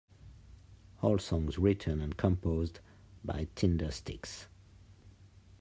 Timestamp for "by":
3.23-3.45